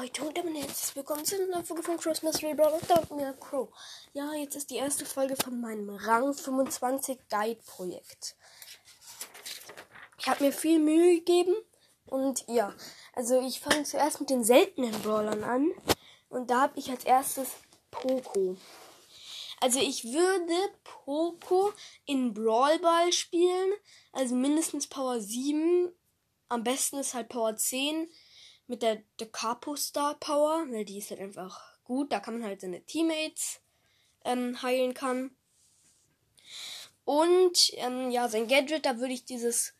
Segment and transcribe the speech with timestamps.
[0.00, 3.70] Leute und damit herzlich willkommen zu einer Folge von Cross Mystery Brawl und mir Crow.
[4.12, 8.36] Ja, jetzt ist die erste Folge von meinem Rang 25 Guide Projekt.
[10.18, 11.54] Ich habe mir viel Mühe gegeben
[12.04, 12.74] und ja,
[13.14, 15.72] also ich fange zuerst mit den seltenen Brawlern an
[16.28, 17.52] und da habe ich als erstes
[17.90, 18.58] Poco.
[19.62, 21.72] Also ich würde Poco
[22.04, 23.72] in Brawl Ball spielen,
[24.12, 25.90] also mindestens Power 7,
[26.50, 28.10] am besten ist halt Power 10
[28.66, 29.02] mit der,
[29.32, 32.12] Capo Star Power, weil die ist halt einfach gut.
[32.12, 33.60] Da kann man halt seine Teammates
[34.24, 35.30] ähm, heilen kann.
[37.04, 39.74] Und ähm, ja, sein Gadget, da würde ich dieses.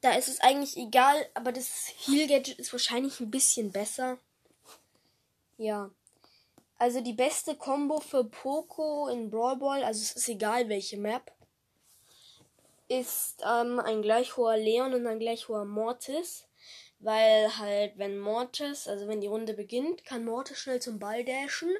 [0.00, 4.18] Da ist es eigentlich egal, aber das Heal-Gadget ist wahrscheinlich ein bisschen besser.
[5.56, 5.90] Ja.
[6.78, 11.32] Also die beste Combo für Poco in Brawl Ball, also es ist egal welche Map,
[12.86, 16.47] ist ähm, ein gleich hoher Leon und ein gleich hoher Mortis.
[17.00, 21.72] Weil halt, wenn Mortis, also wenn die Runde beginnt, kann Mortis schnell zum Ball dashen,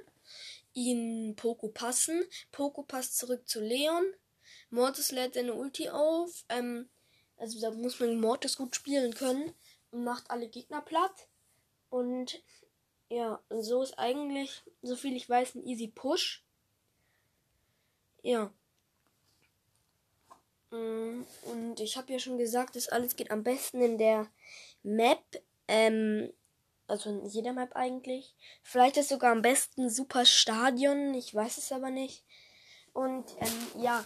[0.74, 2.24] ihn Poco passen.
[2.52, 4.04] Poco passt zurück zu Leon.
[4.70, 6.44] Mortis lädt seine Ulti auf.
[6.48, 6.88] Ähm,
[7.36, 9.54] also da muss man Mortis gut spielen können
[9.90, 11.28] und macht alle Gegner platt.
[11.90, 12.42] Und
[13.08, 16.44] ja, so ist eigentlich, so viel ich weiß, ein easy Push.
[18.22, 18.52] Ja.
[20.70, 24.28] Mm, und ich habe ja schon gesagt, das alles geht am besten in der
[24.88, 25.22] Map,
[25.68, 26.32] ähm,
[26.86, 28.34] also in jeder Map eigentlich.
[28.62, 32.24] Vielleicht ist sogar am besten Super Stadion, ich weiß es aber nicht.
[32.92, 34.04] Und ähm, ja,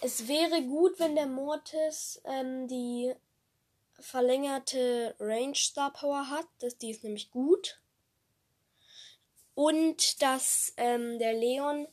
[0.00, 3.12] es wäre gut, wenn der Mortis ähm, die
[3.98, 6.46] verlängerte Range Star Power hat.
[6.60, 7.80] Das, die ist nämlich gut.
[9.54, 11.86] Und dass ähm, der Leon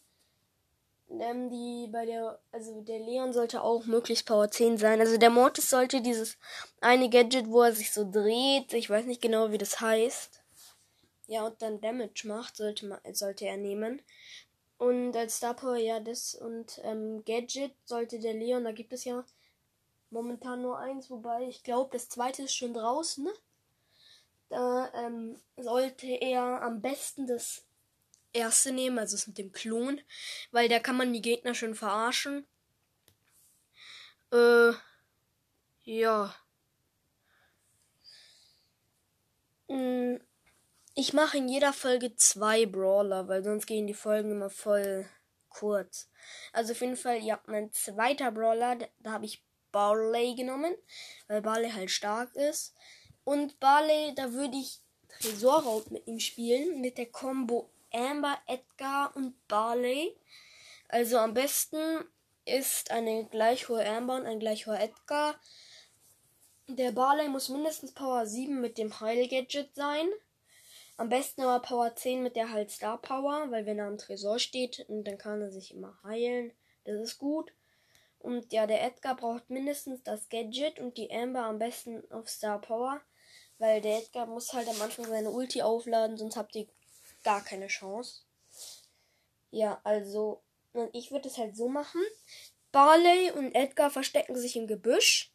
[1.09, 4.99] ähm, die bei der, also der Leon sollte auch möglichst Power 10 sein.
[4.99, 6.37] Also der Mortis sollte dieses
[6.81, 10.41] eine Gadget, wo er sich so dreht, ich weiß nicht genau, wie das heißt.
[11.27, 14.01] Ja, und dann Damage macht, sollte, man, sollte er nehmen.
[14.77, 19.05] Und als Star Power, ja, das und ähm, Gadget sollte der Leon, da gibt es
[19.05, 19.25] ja
[20.09, 23.27] momentan nur eins, wobei ich glaube, das zweite ist schon draußen.
[24.49, 27.66] Da ähm, sollte er am besten das
[28.33, 30.01] erste nehmen, also das mit dem Klon,
[30.51, 32.45] weil da kann man die Gegner schön verarschen.
[34.31, 34.71] Äh,
[35.83, 36.35] ja.
[39.69, 40.19] Hm,
[40.95, 45.07] ich mache in jeder Folge zwei Brawler, weil sonst gehen die Folgen immer voll
[45.49, 46.09] kurz.
[46.53, 50.75] Also auf jeden Fall, ja, mein zweiter Brawler, da, da habe ich Barley genommen,
[51.27, 52.73] weil Barley halt stark ist.
[53.23, 54.81] Und Barley, da würde ich
[55.19, 60.15] Tresorraub mit ihm spielen, mit der Combo Amber, Edgar und Barley.
[60.87, 62.03] Also am besten
[62.45, 65.39] ist eine gleich hohe Amber und ein gleich hoher Edgar.
[66.67, 70.07] Der Barley muss mindestens Power 7 mit dem Heil-Gadget sein.
[70.97, 74.39] Am besten aber Power 10 mit der Heil Star Power, weil wenn er am Tresor
[74.39, 76.51] steht, dann kann er sich immer heilen.
[76.85, 77.53] Das ist gut.
[78.19, 82.59] Und ja, der Edgar braucht mindestens das Gadget und die Amber am besten auf Star
[82.59, 82.99] Power.
[83.59, 86.67] Weil der Edgar muss halt am Anfang seine Ulti aufladen, sonst habt ihr
[87.27, 88.21] gar keine Chance.
[89.51, 90.41] Ja, also,
[90.93, 92.01] ich würde es halt so machen.
[92.71, 95.33] Barley und Edgar verstecken sich im Gebüsch.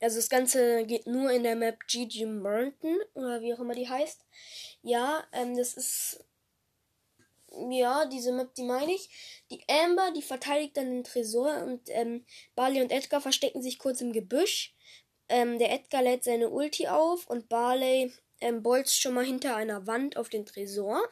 [0.00, 3.88] Also das Ganze geht nur in der Map GG Mountain oder wie auch immer die
[3.88, 4.20] heißt.
[4.82, 6.24] Ja, ähm, das ist
[7.70, 9.42] ja diese Map, die meine ich.
[9.50, 14.00] Die Amber, die verteidigt dann den Tresor und ähm, Barley und Edgar verstecken sich kurz
[14.00, 14.76] im Gebüsch.
[15.28, 19.86] Ähm, der Edgar lädt seine Ulti auf und Barley ähm, bolzt schon mal hinter einer
[19.86, 21.02] Wand auf den Tresor.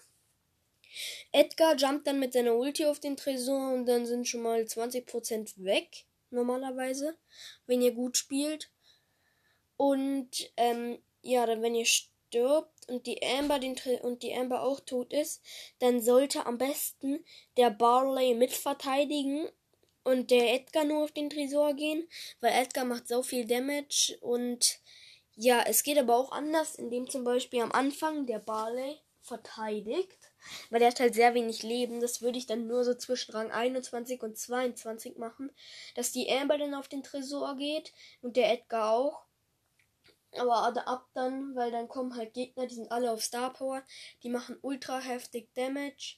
[1.33, 5.65] Edgar jumpt dann mit seiner Ulti auf den Tresor und dann sind schon mal 20%
[5.65, 7.17] weg, normalerweise,
[7.67, 8.71] wenn ihr gut spielt.
[9.77, 14.81] Und ähm, ja, dann wenn ihr stirbt und die Amber den und die Amber auch
[14.81, 15.43] tot ist,
[15.79, 17.25] dann sollte am besten
[17.57, 19.49] der Barley mitverteidigen
[20.05, 22.09] und der Edgar nur auf den Tresor gehen,
[22.41, 24.81] weil Edgar macht so viel Damage und
[25.35, 30.19] ja, es geht aber auch anders, indem zum Beispiel am Anfang der Barley verteidigt,
[30.71, 32.01] weil der hat halt sehr wenig Leben.
[32.01, 35.51] Das würde ich dann nur so zwischen Rang 21 und 22 machen,
[35.95, 39.25] dass die Amber dann auf den Tresor geht und der Edgar auch.
[40.39, 43.83] Aber ab dann, weil dann kommen halt Gegner, die sind alle auf Star Power,
[44.23, 46.17] die machen ultra heftig Damage.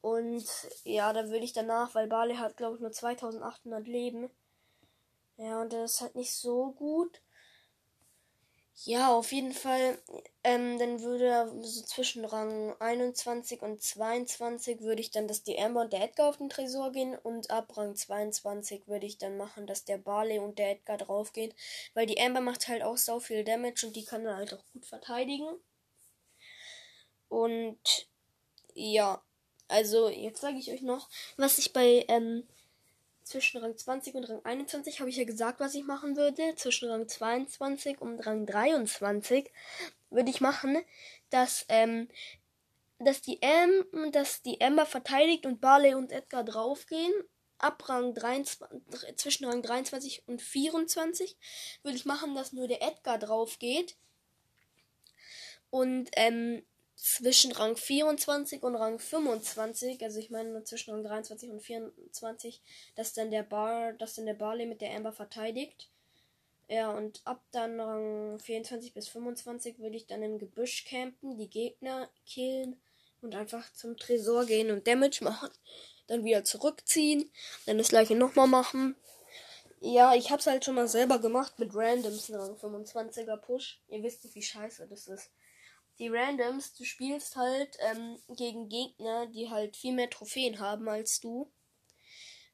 [0.00, 0.44] Und
[0.84, 4.30] ja, da würde ich danach, weil Barley hat glaube ich nur 2800 Leben.
[5.36, 7.20] Ja, und das ist halt nicht so gut.
[8.74, 9.98] Ja, auf jeden Fall.
[10.44, 15.82] Ähm, dann würde so zwischen Rang 21 und 22 würde ich dann, dass die Amber
[15.82, 19.66] und der Edgar auf den Tresor gehen und ab Rang 22 würde ich dann machen,
[19.66, 21.54] dass der Barley und der Edgar draufgehen,
[21.94, 24.64] weil die Amber macht halt auch so viel Damage und die kann dann halt auch
[24.72, 25.46] gut verteidigen.
[27.28, 27.78] Und
[28.74, 29.22] ja,
[29.68, 32.46] also jetzt sage ich euch noch, was ich bei ähm,
[33.32, 36.54] zwischen Rang 20 und Rang 21 habe ich ja gesagt, was ich machen würde.
[36.56, 39.50] Zwischen Rang 22 und Rang 23
[40.10, 40.78] würde ich machen,
[41.30, 42.08] dass ähm,
[42.98, 47.12] dass die M, dass die Ember verteidigt und Barley und Edgar draufgehen.
[47.58, 51.36] Ab Rang 23, zwischen Rang 23 und 24
[51.82, 53.96] würde ich machen, dass nur der Edgar drauf geht.
[55.70, 56.64] Und ähm,
[57.02, 62.62] zwischen Rang 24 und Rang 25, also ich meine zwischen Rang 23 und 24,
[62.94, 65.90] dass dann der Bar, dass dann der Barley mit der Amber verteidigt.
[66.68, 71.50] Ja, und ab dann Rang 24 bis 25 würde ich dann im Gebüsch campen, die
[71.50, 72.80] Gegner killen
[73.20, 75.50] und einfach zum Tresor gehen und Damage machen.
[76.06, 77.32] Dann wieder zurückziehen,
[77.66, 78.94] dann das gleiche nochmal machen.
[79.80, 83.80] Ja, ich hab's halt schon mal selber gemacht mit Randoms Rang 25er Push.
[83.88, 85.30] Ihr wisst nicht, wie scheiße das ist
[86.02, 91.20] die Randoms, du spielst halt ähm, gegen Gegner, die halt viel mehr Trophäen haben als
[91.20, 91.48] du.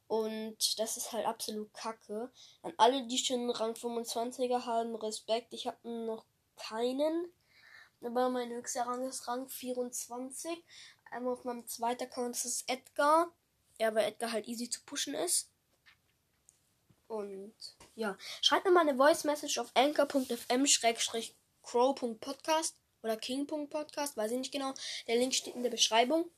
[0.07, 2.31] Und das ist halt absolut kacke.
[2.61, 5.55] An alle, die schon Rang 25er haben, Respekt.
[5.55, 6.27] Ich habe noch
[6.59, 7.33] keinen.
[8.03, 10.63] Aber mein höchster Rang ist Rang 24.
[11.11, 13.33] Einmal auf meinem zweiten Account ist es Edgar.
[13.79, 15.51] Ja, weil Edgar halt easy zu pushen ist.
[17.07, 17.55] Und
[17.95, 24.73] ja, schreibt mir mal eine Voice Message auf anchor.fm-crow.podcast oder King.podcast, weiß ich nicht genau.
[25.07, 26.31] Der Link steht in der Beschreibung.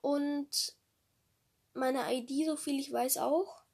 [0.00, 0.76] Und
[1.72, 3.64] meine ID, so viel ich weiß, auch.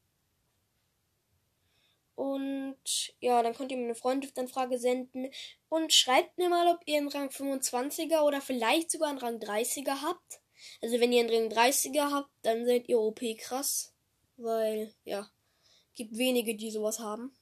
[2.14, 2.76] Und
[3.20, 5.30] ja, dann könnt ihr mir eine Freundschaftsanfrage senden.
[5.68, 10.02] Und schreibt mir mal, ob ihr einen Rang 25er oder vielleicht sogar einen Rang 30er
[10.02, 10.40] habt.
[10.82, 13.94] Also wenn ihr einen Rang 30er habt, dann seid ihr OP krass.
[14.36, 15.30] Weil, ja,
[15.94, 17.34] gibt wenige, die sowas haben.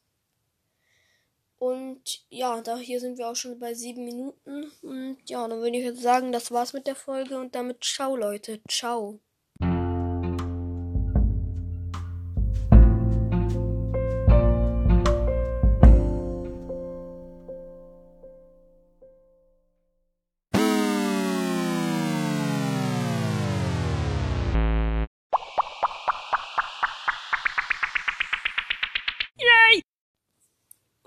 [1.58, 4.70] Und ja, da hier sind wir auch schon bei sieben Minuten.
[4.82, 8.16] Und ja, dann würde ich jetzt sagen, das war's mit der Folge und damit ciao
[8.16, 8.60] Leute.
[8.69, 9.20] Ciao.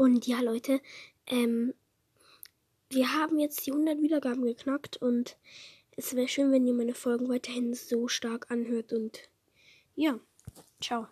[0.02, 0.82] Und ja, Leute,
[1.28, 1.76] ähm,
[2.90, 5.38] wir haben jetzt die 100 Wiedergaben geknackt und
[5.96, 9.30] es wäre schön, wenn ihr meine Folgen weiterhin so stark anhört und
[9.94, 10.20] ja,
[10.82, 11.08] ciao.